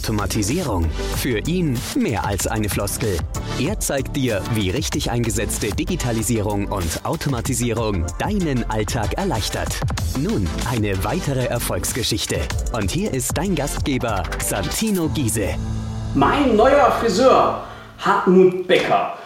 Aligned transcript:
Automatisierung. 0.00 0.86
Für 1.18 1.40
ihn 1.40 1.78
mehr 1.94 2.24
als 2.24 2.46
eine 2.46 2.70
Floskel. 2.70 3.18
Er 3.60 3.78
zeigt 3.80 4.16
dir, 4.16 4.40
wie 4.54 4.70
richtig 4.70 5.10
eingesetzte 5.10 5.68
Digitalisierung 5.68 6.68
und 6.68 7.04
Automatisierung 7.04 8.06
deinen 8.18 8.68
Alltag 8.70 9.12
erleichtert. 9.18 9.78
Nun 10.18 10.48
eine 10.70 11.04
weitere 11.04 11.44
Erfolgsgeschichte. 11.44 12.36
Und 12.72 12.90
hier 12.90 13.12
ist 13.12 13.36
dein 13.36 13.54
Gastgeber 13.54 14.22
Santino 14.38 15.10
Giese. 15.10 15.50
Mein 16.14 16.56
neuer 16.56 16.90
Friseur, 16.92 17.64
Hartmut 17.98 18.66
Becker. 18.66 19.18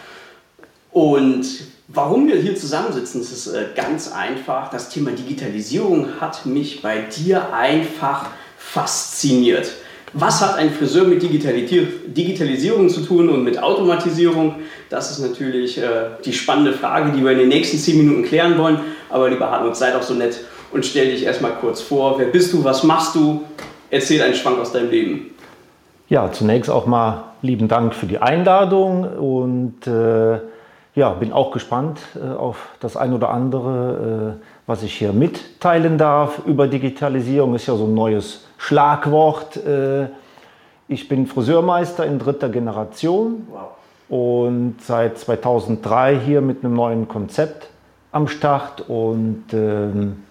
Und 0.90 1.46
warum 1.86 2.26
wir 2.26 2.40
hier 2.40 2.56
zusammensitzen, 2.56 3.20
das 3.20 3.30
ist 3.30 3.46
äh, 3.46 3.66
ganz 3.76 4.10
einfach. 4.10 4.70
Das 4.70 4.88
Thema 4.88 5.12
Digitalisierung 5.12 6.20
hat 6.20 6.44
mich 6.46 6.82
bei 6.82 7.02
dir 7.02 7.54
einfach 7.54 8.30
fasziniert. 8.58 9.70
Was 10.16 10.40
hat 10.40 10.56
ein 10.56 10.70
Friseur 10.70 11.04
mit 11.04 11.22
Digitalisierung 11.22 12.88
zu 12.88 13.00
tun 13.00 13.28
und 13.28 13.42
mit 13.42 13.60
Automatisierung? 13.60 14.54
Das 14.88 15.10
ist 15.10 15.18
natürlich 15.18 15.76
äh, 15.78 16.10
die 16.24 16.32
spannende 16.32 16.72
Frage, 16.72 17.10
die 17.10 17.22
wir 17.22 17.32
in 17.32 17.38
den 17.38 17.48
nächsten 17.48 17.78
zehn 17.78 17.98
Minuten 17.98 18.22
klären 18.22 18.56
wollen. 18.56 18.78
Aber 19.10 19.28
lieber 19.28 19.50
Hartmut, 19.50 19.74
sei 19.74 19.90
doch 19.90 20.02
so 20.02 20.14
nett 20.14 20.38
und 20.72 20.86
stell 20.86 21.10
dich 21.10 21.24
erstmal 21.24 21.52
kurz 21.60 21.80
vor. 21.80 22.16
Wer 22.18 22.26
bist 22.26 22.52
du? 22.52 22.62
Was 22.62 22.84
machst 22.84 23.16
du? 23.16 23.42
Erzähl 23.90 24.22
einen 24.22 24.34
Schwank 24.34 24.60
aus 24.60 24.72
deinem 24.72 24.90
Leben. 24.90 25.30
Ja, 26.08 26.30
zunächst 26.30 26.70
auch 26.70 26.86
mal 26.86 27.24
lieben 27.42 27.66
Dank 27.66 27.92
für 27.92 28.06
die 28.06 28.18
Einladung 28.18 29.04
und 29.04 29.86
äh, 29.86 30.38
ja, 30.94 31.10
bin 31.10 31.32
auch 31.32 31.50
gespannt 31.50 31.98
äh, 32.14 32.32
auf 32.32 32.68
das 32.80 32.96
ein 32.96 33.12
oder 33.12 33.30
andere, 33.30 34.38
äh, 34.38 34.44
was 34.66 34.82
ich 34.82 34.94
hier 34.94 35.12
mitteilen 35.12 35.98
darf 35.98 36.40
über 36.46 36.68
Digitalisierung. 36.68 37.54
Ist 37.54 37.66
ja 37.66 37.74
so 37.74 37.84
ein 37.84 37.94
neues 37.94 38.46
Schlagwort. 38.58 39.56
Äh, 39.56 40.06
ich 40.86 41.08
bin 41.08 41.26
Friseurmeister 41.26 42.06
in 42.06 42.18
dritter 42.18 42.48
Generation 42.48 43.48
und 44.08 44.76
seit 44.80 45.18
2003 45.18 46.20
hier 46.20 46.40
mit 46.40 46.64
einem 46.64 46.74
neuen 46.74 47.08
Konzept 47.08 47.70
am 48.12 48.28
Start 48.28 48.82
und 48.88 49.44
ähm, 49.52 50.22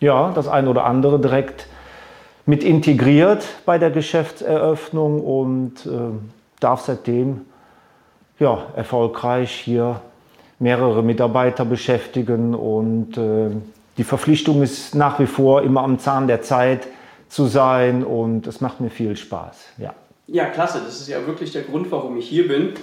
ja, 0.00 0.30
das 0.34 0.48
ein 0.48 0.68
oder 0.68 0.84
andere 0.84 1.18
direkt 1.18 1.66
mit 2.46 2.62
integriert 2.62 3.44
bei 3.66 3.78
der 3.78 3.90
Geschäftseröffnung 3.90 5.20
und 5.20 5.88
darf 6.60 6.82
seitdem 6.82 7.40
ja, 8.38 8.66
erfolgreich 8.74 9.50
hier 9.50 10.00
mehrere 10.58 11.02
Mitarbeiter 11.02 11.64
beschäftigen 11.64 12.54
und 12.54 13.16
äh, 13.16 13.50
die 13.98 14.04
Verpflichtung 14.04 14.62
ist 14.62 14.94
nach 14.94 15.18
wie 15.18 15.26
vor 15.26 15.62
immer 15.62 15.82
am 15.82 15.98
Zahn 15.98 16.26
der 16.26 16.42
Zeit 16.42 16.86
zu 17.28 17.46
sein 17.46 18.04
und 18.04 18.46
es 18.46 18.60
macht 18.60 18.80
mir 18.80 18.90
viel 18.90 19.16
Spaß. 19.16 19.56
Ja. 19.78 19.94
ja, 20.26 20.46
klasse. 20.46 20.80
Das 20.84 21.00
ist 21.00 21.08
ja 21.08 21.26
wirklich 21.26 21.52
der 21.52 21.62
Grund, 21.62 21.90
warum 21.90 22.16
ich 22.16 22.28
hier 22.28 22.48
bin. 22.48 22.74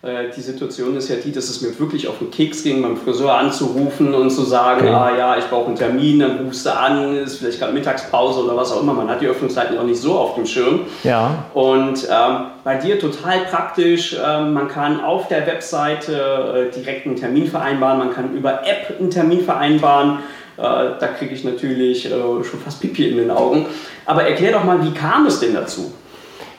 Äh, 0.00 0.30
die 0.34 0.40
Situation 0.40 0.96
ist 0.96 1.08
ja 1.08 1.16
die, 1.16 1.32
dass 1.32 1.48
es 1.48 1.60
mir 1.60 1.76
wirklich 1.76 2.06
auf 2.06 2.18
den 2.18 2.30
Keks 2.30 2.62
ging, 2.62 2.82
beim 2.82 2.96
Friseur 2.96 3.34
anzurufen 3.34 4.14
und 4.14 4.30
zu 4.30 4.42
sagen, 4.42 4.82
okay. 4.82 4.94
ah 4.94 5.16
ja, 5.16 5.38
ich 5.38 5.44
brauche 5.46 5.66
einen 5.66 5.76
Termin, 5.76 6.20
dann 6.20 6.38
rufst 6.46 6.66
du 6.66 6.72
an, 6.72 7.16
ist 7.16 7.38
vielleicht 7.38 7.58
gerade 7.58 7.72
Mittagspause 7.72 8.44
oder 8.44 8.56
was 8.56 8.70
auch 8.70 8.80
immer. 8.80 8.92
Man 8.92 9.08
hat 9.08 9.20
die 9.20 9.26
Öffnungszeiten 9.26 9.76
auch 9.76 9.82
nicht 9.82 10.00
so 10.00 10.16
auf 10.16 10.36
dem 10.36 10.46
Schirm. 10.46 10.82
Ja. 11.02 11.44
Und 11.52 12.06
ähm, 12.08 12.46
bei 12.62 12.76
dir 12.76 13.00
total 13.00 13.40
praktisch. 13.50 14.16
Ähm, 14.24 14.52
man 14.52 14.68
kann 14.68 15.00
auf 15.02 15.26
der 15.26 15.46
Webseite 15.48 16.70
äh, 16.70 16.74
direkt 16.74 17.06
einen 17.06 17.16
Termin 17.16 17.48
vereinbaren, 17.48 17.98
man 17.98 18.12
kann 18.12 18.34
über 18.34 18.60
App 18.66 19.00
einen 19.00 19.10
Termin 19.10 19.40
vereinbaren. 19.40 20.18
Äh, 20.58 20.60
da 20.60 21.08
kriege 21.18 21.34
ich 21.34 21.42
natürlich 21.42 22.06
äh, 22.06 22.10
schon 22.10 22.60
fast 22.64 22.80
Pipi 22.80 23.08
in 23.08 23.16
den 23.16 23.32
Augen. 23.32 23.66
Aber 24.06 24.22
erklär 24.22 24.52
doch 24.52 24.62
mal, 24.62 24.80
wie 24.84 24.92
kam 24.92 25.26
es 25.26 25.40
denn 25.40 25.54
dazu? 25.54 25.92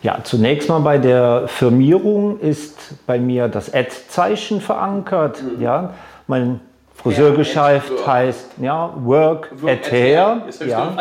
Ja, 0.01 0.19
zunächst 0.23 0.69
mal 0.69 0.79
bei 0.79 0.97
der 0.97 1.47
Firmierung 1.47 2.39
ist 2.39 2.77
bei 3.05 3.19
mir 3.19 3.49
das 3.49 3.73
Ad-Zeichen 3.73 4.61
verankert. 4.61 5.43
Mhm. 5.43 5.61
Ja, 5.61 5.93
mein 6.27 6.61
Friseurgeschäft 6.95 7.91
ja, 7.99 8.07
heißt 8.07 8.51
ja, 8.61 8.93
Work, 9.03 9.61
Work 9.61 9.71
at 9.71 9.91
Hair. 9.91 10.41
Ja, 10.65 10.93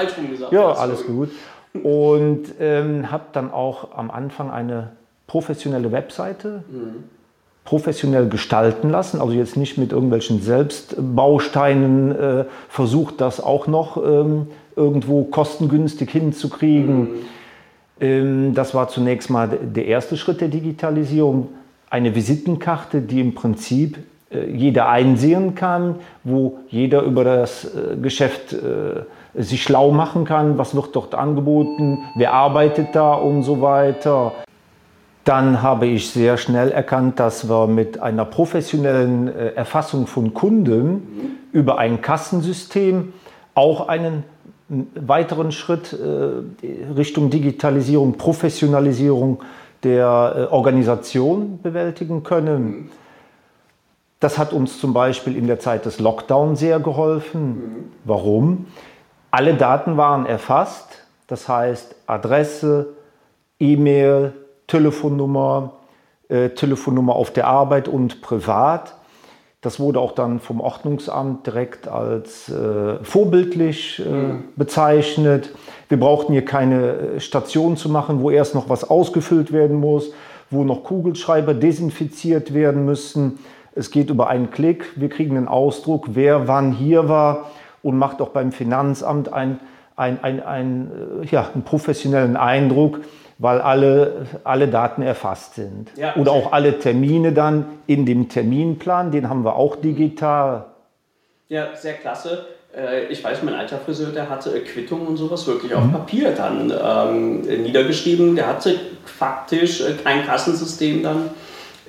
ja 0.51 0.73
alles 0.73 1.07
gut. 1.07 1.31
Und 1.83 2.47
ähm, 2.59 3.11
habe 3.13 3.25
dann 3.33 3.53
auch 3.53 3.97
am 3.97 4.11
Anfang 4.11 4.51
eine 4.51 4.91
professionelle 5.29 5.93
Webseite 5.93 6.65
mhm. 6.69 7.05
professionell 7.65 8.29
gestalten 8.29 8.91
lassen. 8.91 9.21
Also 9.21 9.33
jetzt 9.33 9.57
nicht 9.57 9.79
mit 9.79 9.93
irgendwelchen 9.93 10.43
Selbstbausteinen 10.43 12.19
äh, 12.19 12.45
versucht, 12.69 13.21
das 13.21 13.41
auch 13.41 13.69
noch 13.69 13.97
ähm, 13.97 14.49
irgendwo 14.75 15.23
kostengünstig 15.25 16.11
hinzukriegen. 16.11 16.99
Mhm 16.99 17.38
das 18.01 18.75
war 18.75 18.89
zunächst 18.89 19.29
mal 19.29 19.49
der 19.49 19.87
erste 19.87 20.17
Schritt 20.17 20.41
der 20.41 20.49
Digitalisierung. 20.49 21.49
Eine 21.91 22.15
Visitenkarte, 22.15 23.01
die 23.01 23.21
im 23.21 23.35
Prinzip 23.35 23.99
äh, 24.31 24.51
jeder 24.51 24.89
einsehen 24.89 25.55
kann, 25.55 25.97
wo 26.23 26.59
jeder 26.69 27.03
über 27.03 27.25
das 27.25 27.65
äh, 27.65 27.97
Geschäft 27.97 28.53
äh, 28.53 29.05
sich 29.35 29.63
schlau 29.63 29.91
machen 29.91 30.25
kann, 30.25 30.59
was 30.59 30.75
wird 30.75 30.95
dort 30.95 31.15
angeboten, 31.15 31.99
wer 32.15 32.35
arbeitet 32.35 32.89
da 32.93 33.15
und 33.15 33.43
so 33.43 33.61
weiter. 33.63 34.33
Dann 35.25 35.63
habe 35.63 35.87
ich 35.87 36.11
sehr 36.11 36.37
schnell 36.37 36.71
erkannt, 36.71 37.21
dass 37.21 37.49
wir 37.49 37.67
mit 37.67 38.01
einer 38.01 38.25
professionellen 38.25 39.29
Erfassung 39.29 40.07
von 40.07 40.33
Kunden 40.33 41.37
über 41.53 41.77
ein 41.77 42.01
Kassensystem 42.01 43.13
auch 43.55 43.89
einen 43.89 44.25
weiteren 44.69 45.53
Schritt 45.53 45.93
äh, 45.93 46.93
Richtung 46.93 47.31
Digitalisierung, 47.31 48.19
Professionalisierung 48.19 49.43
der 49.83 50.49
äh, 50.51 50.53
Organisation 50.53 51.61
bewältigen 51.63 52.23
können. 52.23 52.91
Das 54.21 54.37
hat 54.37 54.53
uns 54.53 54.81
zum 54.81 54.93
Beispiel 54.93 55.37
in 55.37 55.47
der 55.47 55.61
Zeit 55.61 55.87
des 55.87 56.01
Lockdown 56.01 56.57
sehr 56.57 56.81
geholfen. 56.81 57.93
Warum? 58.05 58.67
Alle 59.31 59.55
Daten 59.55 59.97
waren 59.97 60.27
erfasst, 60.27 61.07
das 61.29 61.49
heißt 61.49 61.95
Adresse, 62.07 62.95
E-Mail, 63.61 64.33
Telefonnummer, 64.67 65.75
äh, 66.29 66.51
Telefonnummer 66.51 67.15
auf 67.15 67.33
der 67.33 67.47
Arbeit 67.47 67.89
und 67.89 68.21
privat. 68.21 68.95
Das 69.61 69.81
wurde 69.81 69.99
auch 69.99 70.13
dann 70.13 70.39
vom 70.39 70.61
Ordnungsamt 70.61 71.45
direkt 71.45 71.89
als 71.89 72.49
äh, 72.49 73.03
vorbildlich 73.03 74.01
äh, 74.07 74.09
mhm. 74.09 74.45
bezeichnet. 74.55 75.53
Wir 75.89 75.99
brauchten 75.99 76.33
hier 76.33 76.45
keine 76.45 76.93
äh, 76.93 77.21
Station 77.21 77.77
zu 77.77 77.89
machen, 77.89 78.21
wo 78.21 78.31
erst 78.31 78.55
noch 78.55 78.69
was 78.69 78.89
ausgefüllt 78.89 79.53
werden 79.53 79.81
muss, 79.81 80.13
wo 80.51 80.63
noch 80.63 80.85
Kugelschreiber 80.85 81.55
desinfiziert 81.55 82.55
werden 82.55 82.85
müssen. 82.85 83.41
Es 83.75 83.91
geht 83.91 84.11
über 84.11 84.29
einen 84.29 84.53
Klick. 84.53 84.93
Wir 84.95 85.09
kriegen 85.09 85.37
einen 85.37 85.49
Ausdruck, 85.49 86.11
wer 86.11 86.47
wann 86.47 86.71
hier 86.71 87.09
war 87.09 87.51
und 87.83 87.99
macht 87.99 88.23
auch 88.23 88.29
beim 88.29 88.53
Finanzamt 88.53 89.33
ein, 89.33 89.59
ein, 89.97 90.23
ein, 90.23 90.41
ein, 90.41 90.91
äh, 91.23 91.27
ja, 91.27 91.51
einen 91.53 91.65
professionellen 91.65 92.37
Eindruck 92.37 93.01
weil 93.39 93.61
alle, 93.61 94.27
alle 94.45 94.69
Daten 94.69 95.03
erfasst 95.03 95.55
sind. 95.55 95.91
Ja. 95.97 96.17
Oder 96.17 96.33
auch 96.33 96.53
alle 96.53 96.79
Termine 96.79 97.33
dann 97.33 97.67
in 97.87 98.05
dem 98.05 98.29
Terminplan, 98.29 99.11
den 99.13 99.29
haben 99.29 99.45
wir 99.45 99.57
auch 99.57 99.77
digital. 99.77 100.67
Ja, 101.49 101.75
sehr 101.75 101.95
klasse. 101.95 102.47
Äh, 102.77 103.07
ich 103.07 103.23
weiß, 103.23 103.43
mein 103.45 103.55
alter 103.55 103.79
Friseur, 103.79 104.11
der 104.11 104.29
hatte 104.29 104.61
Quittungen 104.61 105.07
und 105.07 105.17
sowas 105.17 105.47
wirklich 105.47 105.73
auf 105.75 105.85
mhm. 105.85 105.93
Papier 105.93 106.33
dann 106.33 106.73
ähm, 106.85 107.41
niedergeschrieben. 107.63 108.35
Der 108.35 108.49
hatte 108.49 108.75
faktisch 109.05 109.81
äh, 109.81 109.95
kein 110.03 110.27
Kassensystem 110.27 111.03
dann 111.03 111.31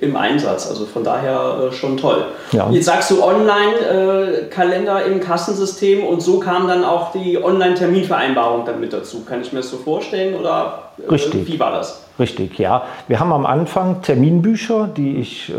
im 0.00 0.16
Einsatz. 0.16 0.68
Also 0.68 0.86
von 0.86 1.04
daher 1.04 1.68
äh, 1.68 1.72
schon 1.72 1.96
toll. 1.96 2.24
Ja. 2.52 2.68
Jetzt 2.70 2.86
sagst 2.86 3.10
du 3.10 3.22
Online-Kalender 3.22 5.04
äh, 5.04 5.10
im 5.10 5.20
Kassensystem 5.20 6.04
und 6.04 6.22
so 6.22 6.38
kam 6.38 6.68
dann 6.68 6.84
auch 6.84 7.12
die 7.12 7.42
Online-Terminvereinbarung 7.42 8.64
dann 8.64 8.80
mit 8.80 8.92
dazu. 8.92 9.24
Kann 9.24 9.42
ich 9.42 9.52
mir 9.52 9.60
das 9.60 9.70
so 9.70 9.76
vorstellen 9.76 10.34
oder 10.38 10.90
äh, 10.98 11.10
Richtig. 11.10 11.46
wie 11.46 11.60
war 11.60 11.72
das? 11.72 12.04
Richtig, 12.18 12.58
ja. 12.58 12.84
Wir 13.08 13.18
haben 13.18 13.32
am 13.32 13.46
Anfang 13.46 14.02
Terminbücher, 14.02 14.90
die 14.94 15.16
ich 15.16 15.50
äh, 15.50 15.54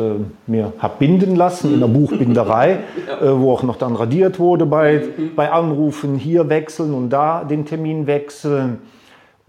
mir 0.45 0.73
habe 0.77 0.93
binden 0.99 1.35
lassen 1.35 1.73
in 1.73 1.79
der. 1.79 1.87
Buchbinderei, 1.91 2.79
ja. 3.07 3.27
äh, 3.27 3.39
wo 3.39 3.51
auch 3.51 3.63
noch 3.63 3.75
dann 3.75 3.95
radiert 3.95 4.39
wurde 4.39 4.65
bei, 4.65 5.03
mhm. 5.17 5.35
bei 5.35 5.51
Anrufen, 5.51 6.15
hier 6.15 6.49
wechseln 6.49 6.93
und 6.93 7.09
da 7.09 7.43
den 7.43 7.65
Termin 7.65 8.07
wechseln. 8.07 8.79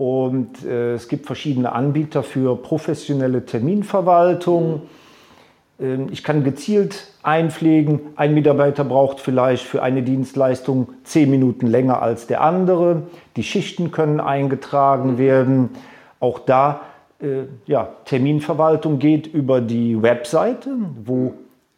Und 0.02 0.64
äh, 0.64 0.94
es 0.94 1.06
gibt 1.06 1.26
verschiedene 1.26 1.70
Anbieter 1.70 2.24
für 2.24 2.56
professionelle 2.56 3.46
Terminverwaltung. 3.46 4.82
Ähm, 5.80 6.08
ich 6.10 6.24
kann 6.24 6.42
gezielt 6.42 7.06
einpflegen. 7.22 8.00
Ein 8.16 8.34
Mitarbeiter 8.34 8.82
braucht 8.82 9.20
vielleicht 9.20 9.64
für 9.64 9.80
eine 9.80 10.02
Dienstleistung 10.02 10.88
zehn 11.04 11.30
Minuten 11.30 11.68
länger 11.68 12.02
als 12.02 12.26
der 12.26 12.40
andere. 12.40 13.04
Die 13.36 13.44
Schichten 13.44 13.92
können 13.92 14.18
eingetragen 14.18 15.18
werden. 15.18 15.68
Auch 16.18 16.40
da, 16.40 16.80
äh, 17.20 17.44
ja, 17.66 17.90
Terminverwaltung 18.04 18.98
geht 18.98 19.28
über 19.28 19.60
die 19.60 20.02
Webseite, 20.02 20.70
wo 21.04 21.34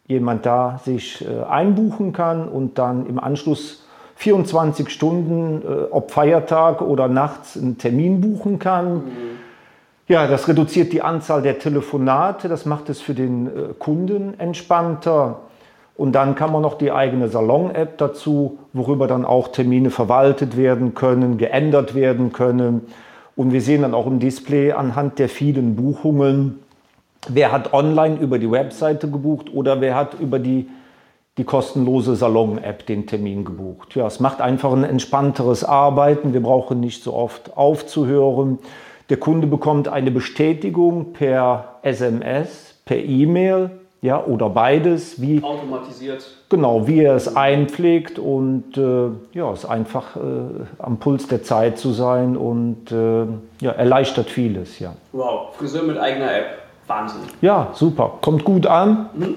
jemand 0.07 0.47
da 0.47 0.81
sich 0.83 1.23
äh, 1.23 1.43
einbuchen 1.43 2.11
kann 2.11 2.49
und 2.49 2.79
dann 2.79 3.05
im 3.05 3.19
Anschluss 3.19 3.84
24 4.15 4.89
Stunden, 4.89 5.61
äh, 5.61 5.83
ob 5.91 6.11
Feiertag 6.11 6.81
oder 6.81 7.07
nachts, 7.07 7.57
einen 7.57 7.77
Termin 7.77 8.21
buchen 8.21 8.59
kann. 8.59 8.95
Mhm. 8.95 9.01
Ja, 10.07 10.27
das 10.27 10.47
reduziert 10.47 10.93
die 10.93 11.01
Anzahl 11.01 11.41
der 11.41 11.59
Telefonate, 11.59 12.47
das 12.47 12.65
macht 12.65 12.89
es 12.89 13.01
für 13.01 13.13
den 13.13 13.47
äh, 13.47 13.51
Kunden 13.77 14.39
entspannter. 14.39 15.39
Und 15.97 16.13
dann 16.13 16.35
kann 16.35 16.51
man 16.51 16.61
noch 16.61 16.77
die 16.77 16.91
eigene 16.91 17.29
Salon-App 17.29 17.97
dazu, 17.97 18.59
worüber 18.73 19.07
dann 19.07 19.25
auch 19.25 19.47
Termine 19.47 19.89
verwaltet 19.89 20.57
werden 20.57 20.93
können, 20.93 21.37
geändert 21.37 21.95
werden 21.95 22.33
können. 22.33 22.81
Und 23.35 23.53
wir 23.53 23.61
sehen 23.61 23.81
dann 23.81 23.93
auch 23.93 24.05
im 24.05 24.19
Display 24.19 24.73
anhand 24.73 25.19
der 25.19 25.29
vielen 25.29 25.75
Buchungen, 25.75 26.59
wer 27.27 27.51
hat 27.51 27.73
online 27.73 28.17
über 28.17 28.39
die 28.39 28.51
Webseite 28.51 29.09
gebucht 29.09 29.53
oder 29.53 29.81
wer 29.81 29.95
hat 29.95 30.19
über 30.19 30.37
die, 30.39 30.67
die 31.37 31.43
kostenlose 31.43 32.15
Salon-App 32.15 32.85
den 32.85 33.07
Termin 33.07 33.43
gebucht. 33.43 33.95
Ja, 33.95 34.07
es 34.07 34.19
macht 34.19 34.41
einfach 34.41 34.71
ein 34.71 34.83
entspannteres 34.83 35.63
Arbeiten. 35.63 36.33
Wir 36.33 36.41
brauchen 36.41 36.79
nicht 36.79 37.03
so 37.03 37.13
oft 37.13 37.57
aufzuhören. 37.57 38.59
Der 39.09 39.17
Kunde 39.17 39.45
bekommt 39.45 39.87
eine 39.87 40.11
Bestätigung 40.11 41.13
per 41.13 41.75
SMS, 41.83 42.75
per 42.85 42.97
E-Mail 42.97 43.71
ja, 44.01 44.23
oder 44.23 44.49
beides. 44.49 45.19
Wie, 45.19 45.43
Automatisiert. 45.43 46.25
Genau, 46.49 46.87
wie 46.87 47.01
er 47.01 47.15
es 47.15 47.35
einpflegt 47.35 48.19
und 48.19 48.77
äh, 48.77 49.09
ja, 49.33 49.51
es 49.51 49.63
ist 49.63 49.69
einfach 49.69 50.15
äh, 50.15 50.19
am 50.77 50.97
Puls 50.97 51.27
der 51.27 51.43
Zeit 51.43 51.77
zu 51.79 51.91
sein 51.91 52.37
und 52.37 52.91
äh, 52.91 53.25
ja, 53.61 53.71
erleichtert 53.71 54.29
vieles, 54.29 54.79
ja. 54.79 54.93
Wow, 55.11 55.55
Friseur 55.57 55.83
mit 55.83 55.97
eigener 55.97 56.35
App, 56.35 56.45
Wahnsinn. 56.87 57.21
Ja, 57.41 57.69
super, 57.73 58.19
kommt 58.21 58.45
gut 58.45 58.67
an. 58.67 59.09
Mhm. 59.15 59.35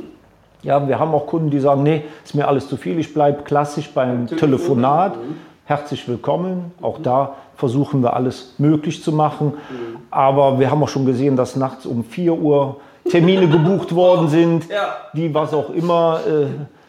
Ja, 0.62 0.88
wir 0.88 0.98
haben 0.98 1.14
auch 1.14 1.26
Kunden, 1.26 1.50
die 1.50 1.60
sagen, 1.60 1.82
nee, 1.84 2.02
ist 2.24 2.34
mir 2.34 2.48
alles 2.48 2.68
zu 2.68 2.76
viel, 2.76 2.98
ich 2.98 3.14
bleibe 3.14 3.42
klassisch 3.42 3.90
beim 3.90 4.26
Telefon. 4.26 4.38
Telefonat. 4.38 5.16
Mhm. 5.16 5.36
Herzlich 5.66 6.08
willkommen, 6.08 6.72
auch 6.80 6.98
da 7.00 7.36
versuchen 7.56 8.02
wir 8.02 8.14
alles 8.14 8.54
möglich 8.58 9.02
zu 9.02 9.12
machen. 9.12 9.48
Mhm. 9.48 9.98
Aber 10.10 10.58
wir 10.58 10.70
haben 10.70 10.82
auch 10.82 10.88
schon 10.88 11.06
gesehen, 11.06 11.36
dass 11.36 11.56
nachts 11.56 11.86
um 11.86 12.04
4 12.04 12.32
Uhr 12.32 12.80
Termine 13.08 13.48
gebucht 13.48 13.94
worden 13.94 14.28
sind, 14.30 14.66
die 15.12 15.32
was 15.32 15.54
auch 15.54 15.70
immer 15.70 16.20
äh, 16.26 16.46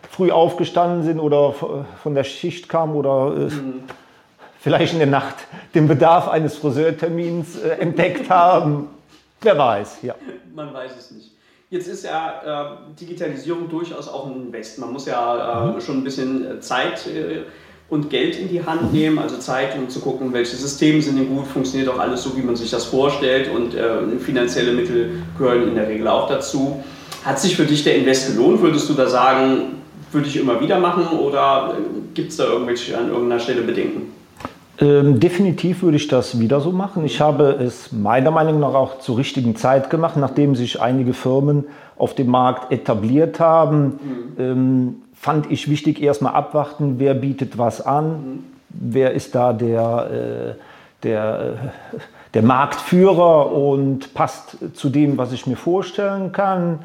früh 0.09 0.31
aufgestanden 0.31 1.03
sind 1.03 1.19
oder 1.19 1.53
von 2.01 2.15
der 2.15 2.23
Schicht 2.23 2.69
kamen 2.69 2.95
oder 2.95 3.33
äh, 3.35 3.39
mhm. 3.53 3.83
vielleicht 4.59 4.93
in 4.93 4.99
der 4.99 5.07
Nacht 5.07 5.35
den 5.75 5.87
Bedarf 5.87 6.27
eines 6.27 6.57
Friseurtermins 6.57 7.59
äh, 7.59 7.69
entdeckt 7.79 8.29
haben. 8.29 8.87
Wer 9.41 9.57
weiß, 9.57 9.99
ja. 10.01 10.15
Man 10.55 10.73
weiß 10.73 10.91
es 10.97 11.11
nicht. 11.11 11.38
Jetzt 11.69 11.87
ist 11.87 12.03
ja 12.03 12.41
äh, 12.45 12.99
Digitalisierung 12.99 13.69
durchaus 13.69 14.07
auch 14.07 14.25
ein 14.25 14.47
Invest. 14.47 14.79
Man 14.79 14.91
muss 14.91 15.05
ja 15.05 15.75
äh, 15.75 15.81
schon 15.81 15.97
ein 15.97 16.03
bisschen 16.03 16.57
äh, 16.57 16.59
Zeit 16.59 17.07
und 17.89 18.09
Geld 18.09 18.37
in 18.37 18.49
die 18.49 18.63
Hand 18.63 18.93
nehmen, 18.93 19.19
also 19.19 19.37
Zeit, 19.37 19.77
um 19.77 19.89
zu 19.89 19.99
gucken, 19.99 20.31
welche 20.31 20.55
Systeme 20.55 21.01
sind 21.01 21.17
denn 21.17 21.27
gut, 21.27 21.47
funktioniert 21.47 21.89
auch 21.89 21.99
alles 21.99 22.23
so, 22.23 22.35
wie 22.37 22.41
man 22.41 22.55
sich 22.55 22.69
das 22.69 22.85
vorstellt 22.85 23.49
und 23.51 23.73
äh, 23.73 24.17
finanzielle 24.19 24.73
Mittel 24.73 25.23
gehören 25.37 25.67
in 25.67 25.75
der 25.75 25.87
Regel 25.87 26.07
auch 26.07 26.27
dazu. 26.27 26.83
Hat 27.23 27.39
sich 27.39 27.55
für 27.55 27.65
dich 27.65 27.83
der 27.83 27.95
Invest 27.95 28.31
gelohnt? 28.31 28.61
Würdest 28.61 28.87
du 28.89 28.93
da 28.93 29.07
sagen, 29.07 29.81
würde 30.11 30.27
ich 30.27 30.37
immer 30.37 30.59
wieder 30.61 30.79
machen 30.79 31.19
oder 31.19 31.75
äh, 31.77 32.13
gibt 32.13 32.31
es 32.31 32.37
da 32.37 32.45
irgendwelche 32.45 32.97
an 32.97 33.09
irgendeiner 33.09 33.39
Stelle 33.39 33.61
Bedenken? 33.61 34.18
Ähm, 34.81 35.19
definitiv 35.19 35.83
würde 35.83 35.97
ich 35.97 36.07
das 36.07 36.39
wieder 36.39 36.61
so 36.61 36.71
machen. 36.71 37.03
Ich 37.03 37.19
habe 37.19 37.51
es 37.51 37.91
meiner 37.91 38.31
Meinung 38.31 38.61
nach 38.61 38.73
auch 38.73 38.99
zur 38.99 39.17
richtigen 39.17 39.57
Zeit 39.57 39.89
gemacht, 39.89 40.15
nachdem 40.15 40.55
sich 40.55 40.81
einige 40.81 41.13
Firmen 41.13 41.65
auf 41.97 42.15
dem 42.15 42.27
Markt 42.27 42.71
etabliert 42.71 43.41
haben. 43.41 43.83
Mhm. 44.37 44.39
Ähm, 44.39 44.95
fand 45.13 45.51
ich 45.51 45.69
wichtig, 45.69 46.01
erstmal 46.01 46.33
abwarten, 46.33 46.95
wer 46.97 47.13
bietet 47.13 47.57
was 47.57 47.85
an, 47.85 48.05
mhm. 48.05 48.43
wer 48.69 49.11
ist 49.13 49.35
da 49.35 49.51
der, 49.51 50.55
äh, 50.55 51.03
der, 51.03 51.39
äh, 51.39 51.97
der 52.33 52.43
Marktführer 52.43 53.51
und 53.51 54.13
passt 54.13 54.57
zu 54.73 54.89
dem, 54.89 55.17
was 55.17 55.33
ich 55.33 55.45
mir 55.45 55.57
vorstellen 55.57 56.31
kann. 56.31 56.79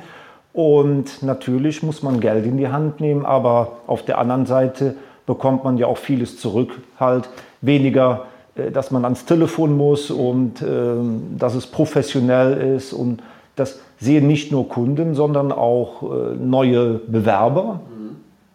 Und 0.52 1.22
natürlich 1.22 1.84
muss 1.84 2.02
man 2.02 2.18
Geld 2.18 2.44
in 2.44 2.56
die 2.56 2.68
Hand 2.68 3.00
nehmen, 3.00 3.24
aber 3.24 3.78
auf 3.86 4.04
der 4.04 4.18
anderen 4.18 4.46
Seite 4.46 4.96
bekommt 5.26 5.64
man 5.64 5.78
ja 5.78 5.86
auch 5.86 5.98
vieles 5.98 6.38
zurück, 6.38 6.80
halt 6.98 7.28
weniger, 7.66 8.26
äh, 8.54 8.70
dass 8.70 8.90
man 8.90 9.04
ans 9.04 9.24
Telefon 9.24 9.76
muss 9.76 10.10
und 10.10 10.62
ähm, 10.62 11.36
dass 11.38 11.54
es 11.54 11.66
professionell 11.66 12.76
ist 12.76 12.92
und 12.92 13.22
das 13.56 13.80
sehen 13.98 14.26
nicht 14.26 14.50
nur 14.50 14.68
Kunden, 14.68 15.14
sondern 15.14 15.52
auch 15.52 16.02
neue 16.36 16.94
Bewerber. 17.06 17.78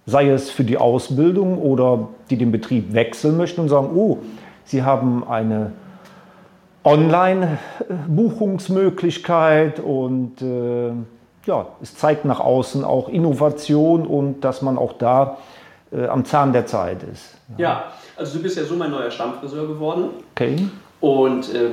Sei 0.05 0.29
es 0.29 0.51
für 0.51 0.65
die 0.65 0.77
Ausbildung 0.77 1.57
oder 1.57 2.09
die 2.29 2.35
den 2.35 2.51
Betrieb 2.51 2.93
wechseln 2.93 3.37
möchten 3.37 3.61
und 3.61 3.69
sagen, 3.69 3.91
oh, 3.95 4.17
sie 4.65 4.83
haben 4.83 5.25
eine 5.25 5.71
Online-Buchungsmöglichkeit 6.83 9.79
und 9.79 10.41
äh, 10.41 10.91
ja, 11.45 11.67
es 11.81 11.95
zeigt 11.95 12.25
nach 12.25 12.39
außen 12.39 12.83
auch 12.83 13.09
Innovation 13.09 14.07
und 14.07 14.41
dass 14.41 14.61
man 14.61 14.77
auch 14.77 14.93
da 14.93 15.37
äh, 15.91 16.07
am 16.07 16.25
Zahn 16.25 16.53
der 16.53 16.65
Zeit 16.65 16.99
ist. 17.11 17.35
Ja. 17.57 17.69
ja. 17.69 17.83
also 18.17 18.37
du 18.37 18.43
bist 18.43 18.57
ja 18.57 18.63
so 18.63 18.75
mein 18.75 18.91
neuer 18.91 19.11
Stammfriseur 19.11 19.67
geworden. 19.67 20.09
Okay. 20.35 20.67
Und 21.01 21.53
äh, 21.53 21.69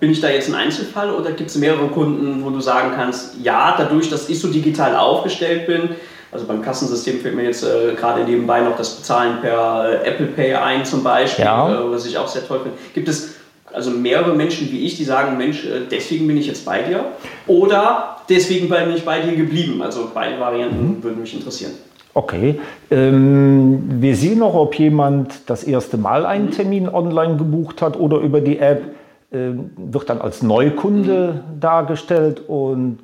bin 0.00 0.10
ich 0.10 0.20
da 0.20 0.28
jetzt 0.28 0.48
ein 0.48 0.54
Einzelfall 0.54 1.12
oder 1.12 1.32
gibt 1.32 1.50
es 1.50 1.56
mehrere 1.56 1.88
Kunden, 1.88 2.44
wo 2.44 2.50
du 2.50 2.60
sagen 2.60 2.92
kannst, 2.94 3.36
ja, 3.42 3.74
dadurch, 3.76 4.08
dass 4.08 4.28
ich 4.28 4.40
so 4.40 4.48
digital 4.48 4.94
aufgestellt 4.96 5.66
bin, 5.66 5.90
also 6.30 6.46
beim 6.46 6.62
Kassensystem 6.62 7.20
fällt 7.20 7.34
mir 7.34 7.44
jetzt 7.44 7.64
äh, 7.64 7.94
gerade 7.94 8.22
nebenbei 8.22 8.60
noch 8.60 8.76
das 8.76 8.96
Bezahlen 8.96 9.40
per 9.40 10.02
äh, 10.04 10.08
Apple 10.08 10.26
Pay 10.26 10.54
ein 10.54 10.84
zum 10.84 11.02
Beispiel, 11.02 11.44
ja. 11.44 11.80
äh, 11.80 11.90
was 11.90 12.04
ich 12.06 12.18
auch 12.18 12.28
sehr 12.28 12.46
toll 12.46 12.60
finde. 12.60 12.78
Gibt 12.94 13.08
es 13.08 13.34
also 13.72 13.90
mehrere 13.90 14.34
Menschen 14.34 14.70
wie 14.70 14.84
ich, 14.86 14.96
die 14.96 15.04
sagen, 15.04 15.36
Mensch, 15.36 15.64
äh, 15.64 15.80
deswegen 15.90 16.26
bin 16.26 16.36
ich 16.36 16.46
jetzt 16.46 16.64
bei 16.64 16.82
dir 16.82 17.06
oder 17.46 18.18
deswegen 18.28 18.68
bin 18.68 18.94
ich 18.94 19.04
bei 19.04 19.20
dir 19.20 19.36
geblieben? 19.36 19.82
Also 19.82 20.10
beide 20.12 20.38
Varianten 20.38 20.98
mhm. 20.98 21.02
würden 21.02 21.20
mich 21.20 21.34
interessieren. 21.34 21.72
Okay. 22.14 22.60
Ähm, 22.90 24.00
wir 24.00 24.16
sehen 24.16 24.40
noch, 24.40 24.54
ob 24.54 24.74
jemand 24.78 25.48
das 25.48 25.64
erste 25.64 25.98
Mal 25.98 26.26
einen 26.26 26.46
mhm. 26.46 26.50
Termin 26.52 26.88
online 26.88 27.36
gebucht 27.36 27.82
hat 27.82 27.98
oder 27.98 28.18
über 28.18 28.40
die 28.40 28.58
App. 28.58 28.82
Ähm, 29.30 29.70
wird 29.76 30.08
dann 30.08 30.22
als 30.22 30.42
Neukunde 30.42 31.42
mhm. 31.54 31.60
dargestellt 31.60 32.42
und 32.48 33.00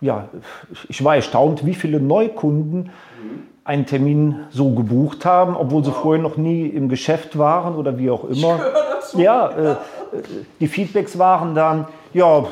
ja, 0.00 0.28
ich 0.88 1.02
war 1.02 1.16
erstaunt, 1.16 1.66
wie 1.66 1.74
viele 1.74 2.00
Neukunden 2.00 2.90
einen 3.64 3.84
Termin 3.84 4.36
so 4.50 4.70
gebucht 4.70 5.24
haben, 5.24 5.56
obwohl 5.56 5.84
sie 5.84 5.90
vorher 5.90 6.22
noch 6.22 6.36
nie 6.36 6.66
im 6.66 6.88
Geschäft 6.88 7.36
waren 7.36 7.74
oder 7.74 7.98
wie 7.98 8.10
auch 8.10 8.24
immer. 8.24 8.60
Ja, 9.16 9.50
äh, 9.50 9.76
die 10.60 10.68
Feedbacks 10.68 11.18
waren 11.18 11.54
dann, 11.54 11.86
ja, 12.12 12.44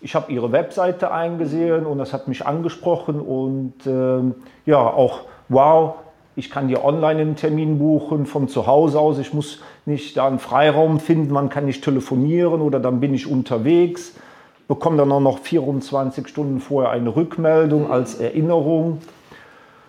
ich 0.00 0.14
habe 0.14 0.32
ihre 0.32 0.52
Webseite 0.52 1.10
eingesehen 1.10 1.86
und 1.86 1.98
das 1.98 2.12
hat 2.12 2.28
mich 2.28 2.46
angesprochen 2.46 3.20
und 3.20 3.86
äh, 3.86 4.34
ja, 4.66 4.78
auch 4.78 5.22
wow, 5.48 5.94
ich 6.36 6.50
kann 6.50 6.68
dir 6.68 6.84
online 6.84 7.20
einen 7.20 7.36
Termin 7.36 7.78
buchen 7.78 8.26
von 8.26 8.48
zu 8.48 8.66
Hause 8.66 9.00
aus, 9.00 9.18
ich 9.18 9.34
muss 9.34 9.60
nicht 9.86 10.16
da 10.16 10.26
einen 10.26 10.38
Freiraum 10.38 11.00
finden, 11.00 11.32
man 11.32 11.48
kann 11.48 11.66
nicht 11.66 11.82
telefonieren 11.82 12.60
oder 12.60 12.78
dann 12.80 13.00
bin 13.00 13.14
ich 13.14 13.26
unterwegs 13.26 14.14
bekomme 14.68 14.98
dann 14.98 15.10
auch 15.10 15.20
noch 15.20 15.40
24 15.40 16.28
Stunden 16.28 16.60
vorher 16.60 16.92
eine 16.92 17.16
Rückmeldung 17.16 17.90
als 17.90 18.20
Erinnerung. 18.20 19.00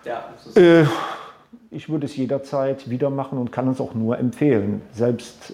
Ja, 0.04 0.24
äh, 0.56 0.86
ich 1.70 1.88
würde 1.88 2.06
es 2.06 2.16
jederzeit 2.16 2.90
wieder 2.90 3.10
machen 3.10 3.38
und 3.38 3.52
kann 3.52 3.68
es 3.68 3.80
auch 3.80 3.94
nur 3.94 4.18
empfehlen. 4.18 4.80
Selbst 4.92 5.52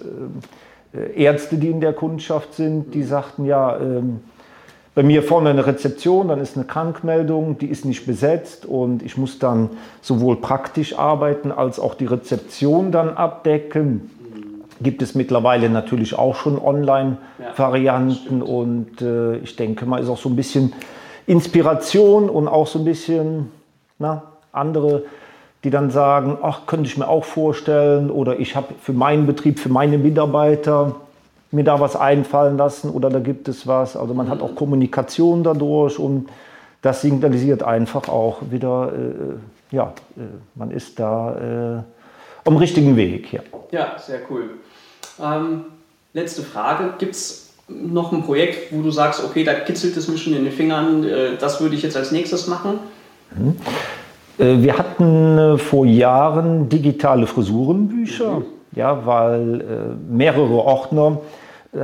äh, 0.95 1.23
Ärzte, 1.23 1.57
die 1.57 1.69
in 1.69 1.81
der 1.81 1.93
Kundschaft 1.93 2.55
sind, 2.55 2.95
die 2.95 3.03
sagten 3.03 3.45
ja, 3.45 3.77
äh, 3.77 4.03
bei 4.97 5.03
mir 5.03 5.23
vorne 5.23 5.51
eine 5.51 5.67
Rezeption, 5.67 6.29
dann 6.29 6.41
ist 6.41 6.57
eine 6.57 6.65
Krankmeldung, 6.65 7.59
die 7.59 7.67
ist 7.67 7.85
nicht 7.85 8.07
besetzt 8.07 8.65
und 8.65 9.03
ich 9.03 9.19
muss 9.19 9.39
dann 9.39 9.69
sowohl 10.01 10.37
praktisch 10.37 10.99
arbeiten 10.99 11.53
als 11.53 11.79
auch 11.79 11.95
die 11.95 12.07
Rezeption 12.07 12.93
dann 12.93 13.11
abdecken. 13.11 14.11
Gibt 14.81 15.03
es 15.03 15.15
mittlerweile 15.15 15.69
natürlich 15.69 16.19
auch 16.19 16.35
schon 16.35 16.59
Online-Varianten 16.59 18.39
ja, 18.39 18.47
und 18.47 19.03
äh, 19.03 19.37
ich 19.37 19.57
denke 19.57 19.85
mal, 19.85 20.01
ist 20.01 20.09
auch 20.09 20.17
so 20.17 20.31
ein 20.31 20.37
bisschen 20.37 20.73
Inspiration 21.27 22.31
und 22.31 22.49
auch 22.49 22.67
so 22.67 22.79
ein 22.79 22.87
bisschen 22.87 23.51
na, 23.99 24.23
andere, 24.51 25.03
die 25.63 25.69
dann 25.69 25.91
sagen, 25.91 26.39
ach, 26.41 26.65
könnte 26.65 26.89
ich 26.89 26.97
mir 26.97 27.09
auch 27.09 27.25
vorstellen 27.25 28.11
oder 28.11 28.41
ich 28.41 28.57
habe 28.57 28.73
für 28.81 28.95
meinen 28.95 29.27
Betrieb, 29.27 29.59
für 29.59 29.69
meine 29.69 29.99
Mitarbeiter 29.99 30.95
mir 31.51 31.65
da 31.65 31.81
was 31.81 31.97
einfallen 31.97 32.57
lassen 32.57 32.91
oder 32.91 33.11
da 33.11 33.21
gibt 33.21 33.49
es 33.49 33.67
was. 33.67 33.97
Also 33.97 34.15
man 34.15 34.27
mhm. 34.27 34.31
hat 34.31 34.43
auch 34.43 34.55
Kommunikation 34.55 35.43
dadurch 35.43 35.99
und 35.99 36.29
das 36.83 37.03
signalisiert 37.03 37.63
einfach 37.63 38.09
auch 38.09 38.43
wieder, 38.51 38.93
äh, 38.93 39.75
ja, 39.75 39.93
äh, 40.17 40.21
man 40.55 40.71
ist 40.71 40.99
da 40.99 41.83
äh, 41.83 42.49
am 42.49 42.57
richtigen 42.57 42.97
Weg. 42.97 43.33
Ja, 43.33 43.41
ja 43.71 43.99
sehr 43.99 44.21
cool. 44.31 44.51
Ähm, 45.21 45.65
letzte 46.13 46.43
Frage. 46.43 46.95
Gibt 46.99 47.15
es 47.15 47.55
noch 47.69 48.13
ein 48.13 48.23
Projekt, 48.23 48.73
wo 48.73 48.83
du 48.83 48.91
sagst, 48.91 49.25
okay, 49.25 49.45
da 49.45 49.55
kitzelt 49.55 49.97
es 49.97 50.09
mich 50.09 50.23
schon 50.23 50.35
in 50.35 50.45
den 50.45 50.53
Fingern, 50.53 51.05
äh, 51.05 51.37
das 51.39 51.61
würde 51.61 51.75
ich 51.75 51.83
jetzt 51.83 51.97
als 51.97 52.13
nächstes 52.13 52.47
machen? 52.47 52.79
Mhm. 53.37 53.57
Äh, 54.39 54.63
wir 54.63 54.79
hatten 54.79 55.39
äh, 55.39 55.59
vor 55.59 55.87
Jahren 55.87 56.69
digitale 56.69 57.27
Frisurenbücher, 57.27 58.41
mhm. 58.41 58.45
Ja, 58.77 59.05
weil 59.05 59.97
mehrere 60.09 60.63
Ordner 60.65 61.19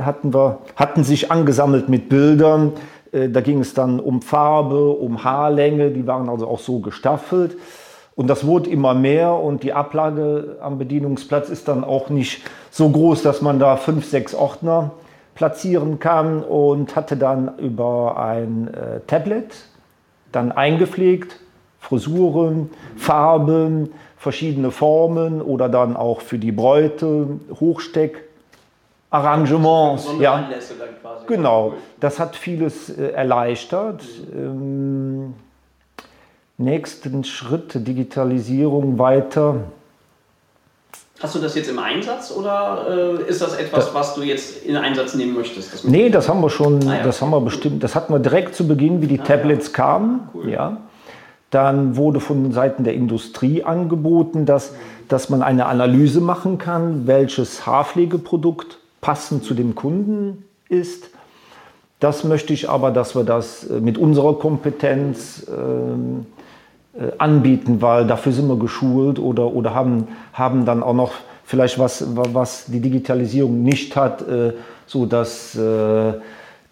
hatten, 0.01 0.33
wir, 0.33 0.59
hatten 0.75 1.03
sich 1.03 1.31
angesammelt 1.31 1.89
mit 1.89 2.09
Bildern. 2.09 2.73
Äh, 3.11 3.29
da 3.29 3.41
ging 3.41 3.59
es 3.59 3.73
dann 3.73 3.99
um 3.99 4.21
Farbe, 4.21 4.89
um 4.89 5.23
Haarlänge, 5.23 5.91
die 5.91 6.07
waren 6.07 6.29
also 6.29 6.47
auch 6.47 6.59
so 6.59 6.79
gestaffelt. 6.79 7.57
Und 8.15 8.27
das 8.27 8.45
wurde 8.45 8.69
immer 8.69 8.93
mehr 8.93 9.33
und 9.33 9.63
die 9.63 9.73
Ablage 9.73 10.57
am 10.61 10.77
Bedienungsplatz 10.77 11.49
ist 11.49 11.67
dann 11.67 11.83
auch 11.83 12.09
nicht 12.09 12.43
so 12.69 12.87
groß, 12.89 13.23
dass 13.23 13.41
man 13.41 13.57
da 13.57 13.75
fünf, 13.75 14.05
sechs 14.05 14.35
Ordner 14.35 14.91
platzieren 15.33 15.99
kann 15.99 16.43
und 16.43 16.95
hatte 16.95 17.17
dann 17.17 17.57
über 17.57 18.17
ein 18.17 18.71
äh, 18.71 18.99
Tablet 19.07 19.55
dann 20.31 20.51
eingepflegt 20.51 21.39
Frisuren, 21.79 22.69
Farben, 22.95 23.89
verschiedene 24.23 24.71
Formen 24.71 25.41
oder 25.41 25.67
dann 25.67 25.97
auch 25.97 26.21
für 26.21 26.39
die 26.39 26.53
Bräute 26.53 27.27
Hochsteck. 27.59 28.23
Arrangements, 29.09 30.07
ja. 30.19 30.35
Anlässe 30.35 30.73
dann 30.79 30.89
quasi. 30.99 31.25
Genau, 31.27 31.73
das 31.99 32.19
hat 32.19 32.35
vieles 32.35 32.89
äh, 32.89 33.11
erleichtert. 33.11 34.01
Ähm, 34.33 35.35
nächsten 36.57 37.23
Schritt, 37.23 37.85
Digitalisierung 37.87 38.97
weiter. 38.97 39.65
Hast 41.21 41.35
du 41.35 41.39
das 41.39 41.53
jetzt 41.53 41.69
im 41.69 41.79
Einsatz 41.79 42.31
oder 42.31 43.19
äh, 43.19 43.29
ist 43.29 43.41
das 43.41 43.55
etwas, 43.55 43.85
das, 43.85 43.93
was 43.93 44.15
du 44.15 44.23
jetzt 44.23 44.63
in 44.63 44.77
Einsatz 44.77 45.13
nehmen 45.13 45.35
möchtest? 45.35 45.73
Das 45.73 45.83
nee, 45.83 46.09
das 46.09 46.27
haben 46.27 46.41
wir 46.41 46.49
schon, 46.49 46.79
ah, 46.87 46.97
ja. 46.97 47.03
das 47.03 47.21
haben 47.21 47.29
wir 47.29 47.41
bestimmt. 47.41 47.83
Das 47.83 47.93
hatten 47.95 48.11
wir 48.13 48.19
direkt 48.19 48.55
zu 48.55 48.67
Beginn, 48.67 49.01
wie 49.01 49.07
die 49.07 49.19
ah, 49.19 49.23
Tablets 49.23 49.67
ja. 49.67 49.73
kamen. 49.73 50.29
Cool. 50.33 50.49
Ja. 50.49 50.77
Dann 51.53 51.97
wurde 51.97 52.19
von 52.19 52.51
Seiten 52.51 52.83
der 52.83 52.95
Industrie 52.95 53.63
angeboten, 53.63 54.47
dass, 54.47 54.73
dass 55.07 55.29
man 55.29 55.43
eine 55.43 55.67
Analyse 55.67 56.19
machen 56.19 56.57
kann, 56.57 57.05
welches 57.05 57.67
Haarpflegeprodukt 57.67 58.79
passend 59.01 59.43
zu 59.43 59.53
dem 59.53 59.75
Kunden 59.75 60.45
ist. 60.67 61.11
Das 61.99 62.23
möchte 62.23 62.53
ich 62.53 62.71
aber, 62.71 62.89
dass 62.89 63.15
wir 63.15 63.23
das 63.23 63.65
äh, 63.69 63.79
mit 63.79 63.99
unserer 63.99 64.39
Kompetenz 64.39 65.45
ähm, 65.47 66.25
äh, 66.95 67.11
anbieten, 67.19 67.83
weil 67.83 68.07
dafür 68.07 68.31
sind 68.31 68.47
wir 68.47 68.57
geschult 68.57 69.19
oder, 69.19 69.53
oder 69.53 69.75
haben, 69.75 70.07
haben 70.33 70.65
dann 70.65 70.81
auch 70.81 70.95
noch 70.95 71.11
vielleicht 71.43 71.77
was, 71.77 72.03
was 72.15 72.65
die 72.65 72.79
Digitalisierung 72.79 73.61
nicht 73.61 73.95
hat, 73.95 74.27
äh, 74.27 74.53
so 74.87 75.05
dass 75.05 75.55
äh, 75.55 76.13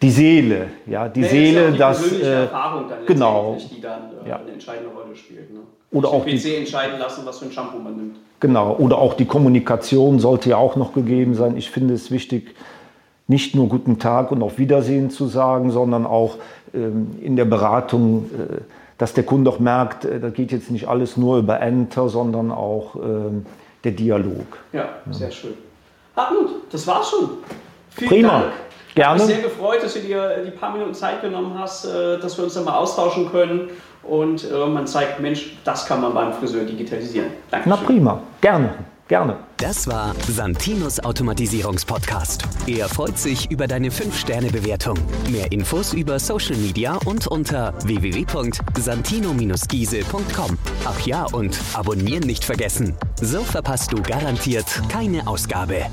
die 0.02 0.10
Seele, 0.10 0.68
ja, 0.88 1.08
die 1.08 1.22
nee, 1.22 1.28
Seele, 1.28 1.66
ja 1.66 1.72
die 1.72 1.78
das 1.78 2.12
äh, 2.12 2.42
Erfahrung 2.44 2.86
dann 2.90 3.06
genau, 3.06 3.58
die 3.72 3.82
dann 3.82 4.02
äh, 4.26 4.30
ja. 4.30 4.38
eine 4.38 4.52
entscheidende 4.52 4.90
Rolle 4.90 5.16
spielt. 5.16 5.54
Ne? 5.54 5.60
Oder 5.92 6.10
auch 6.10 6.26
PC 6.26 6.42
die, 6.42 6.56
entscheiden 6.56 7.00
lassen, 7.00 7.26
was 7.26 7.40
für 7.40 7.46
ein 7.46 7.52
Shampoo 7.52 7.78
man 7.78 7.96
nimmt. 7.96 8.16
Genau, 8.40 8.76
oder 8.78 8.98
auch 8.98 9.14
die 9.14 9.26
Kommunikation 9.26 10.20
sollte 10.20 10.50
ja 10.50 10.58
auch 10.58 10.76
noch 10.76 10.94
gegeben 10.94 11.36
sein. 11.36 11.58
Ich 11.58 11.70
finde 11.70 11.94
es 11.94 12.10
wichtig, 12.10 12.56
nicht 13.28 13.56
nur 13.56 13.70
guten 13.70 14.00
Tag 14.00 14.32
und 14.32 14.42
auf 14.42 14.58
Wiedersehen 14.58 15.12
zu 15.12 15.28
sagen, 15.28 15.70
sondern 15.72 16.06
auch 16.06 16.38
ähm, 16.74 17.18
in 17.22 17.36
der 17.36 17.46
Beratung, 17.46 18.30
äh, 18.34 18.62
dass 18.98 19.14
der 19.14 19.24
Kunde 19.24 19.52
auch 19.52 19.60
merkt, 19.60 20.06
äh, 20.06 20.20
da 20.20 20.30
geht 20.30 20.52
jetzt 20.52 20.72
nicht 20.72 20.88
alles 20.88 21.18
nur 21.18 21.38
über 21.38 21.60
Enter, 21.60 22.10
sondern 22.10 22.52
auch 22.52 22.96
ähm, 22.96 23.46
der 23.84 23.92
Dialog. 23.92 24.58
Ja, 24.74 24.90
sehr 25.12 25.28
ja. 25.28 25.34
schön. 25.34 25.54
Hartmut, 26.16 26.50
das 26.72 26.88
war's 26.88 27.10
schon. 27.10 27.30
Vielen 27.92 28.10
Prima. 28.10 28.30
Dank. 28.30 28.54
Gerne. 28.96 29.22
Ich 29.22 29.28
bin 29.28 29.36
sehr 29.36 29.44
gefreut, 29.44 29.84
dass 29.84 29.94
du 29.94 30.00
dir 30.00 30.44
die 30.46 30.52
paar 30.52 30.72
Minuten 30.74 30.94
Zeit 30.94 31.22
genommen 31.22 31.58
hast, 31.58 31.86
äh, 31.86 32.20
dass 32.20 32.38
wir 32.38 32.44
uns 32.44 32.54
dann 32.54 32.66
mal 32.66 32.76
austauschen 32.76 33.32
können 33.32 33.70
und 34.04 34.50
äh, 34.50 34.66
man 34.66 34.88
zeigt, 34.88 35.20
Mensch, 35.20 35.58
das 35.64 35.86
kann 35.86 36.02
man 36.02 36.12
beim 36.14 36.34
Friseur 36.34 36.64
digitalisieren. 36.64 37.32
Danke. 37.50 37.70
Na 37.70 37.78
prima, 37.78 38.22
gerne. 38.42 38.74
Gerne. 39.08 39.38
Das 39.58 39.88
war 39.90 40.14
Santinos 40.26 41.00
Automatisierungspodcast. 41.02 42.44
Er 42.66 42.88
freut 42.88 43.18
sich 43.18 43.52
über 43.52 43.68
deine 43.68 43.90
5-Sterne-Bewertung. 43.90 44.98
Mehr 45.30 45.52
Infos 45.52 45.92
über 45.92 46.18
Social 46.18 46.56
Media 46.56 46.98
und 47.04 47.28
unter 47.28 47.74
www.santino-giese.com. 47.84 50.58
Ach 50.86 51.00
ja, 51.06 51.26
und 51.34 51.60
abonnieren 51.74 52.24
nicht 52.24 52.46
vergessen. 52.46 52.96
So 53.22 53.42
verpasst 53.42 53.92
du 53.92 54.02
garantiert 54.02 54.82
keine 54.88 55.28
Ausgabe. 55.28 55.88